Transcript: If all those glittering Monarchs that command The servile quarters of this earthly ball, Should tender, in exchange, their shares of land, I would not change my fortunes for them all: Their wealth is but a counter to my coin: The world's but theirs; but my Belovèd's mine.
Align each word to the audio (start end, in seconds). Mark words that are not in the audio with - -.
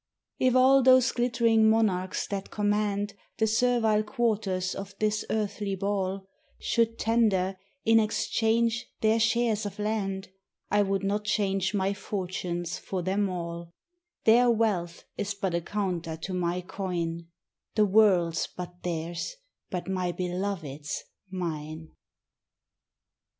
If 0.39 0.55
all 0.55 0.81
those 0.81 1.11
glittering 1.11 1.69
Monarchs 1.69 2.25
that 2.29 2.49
command 2.49 3.13
The 3.37 3.45
servile 3.45 4.01
quarters 4.01 4.73
of 4.73 4.95
this 4.97 5.23
earthly 5.29 5.75
ball, 5.75 6.27
Should 6.57 6.97
tender, 6.97 7.55
in 7.85 7.99
exchange, 7.99 8.87
their 9.01 9.19
shares 9.19 9.63
of 9.63 9.77
land, 9.77 10.29
I 10.71 10.81
would 10.81 11.03
not 11.03 11.25
change 11.25 11.75
my 11.75 11.93
fortunes 11.93 12.79
for 12.79 13.03
them 13.03 13.29
all: 13.29 13.73
Their 14.23 14.49
wealth 14.49 15.03
is 15.17 15.35
but 15.35 15.53
a 15.53 15.61
counter 15.61 16.17
to 16.17 16.33
my 16.33 16.61
coin: 16.61 17.27
The 17.75 17.85
world's 17.85 18.47
but 18.47 18.81
theirs; 18.81 19.35
but 19.69 19.87
my 19.87 20.11
Belovèd's 20.13 21.03
mine. 21.29 21.91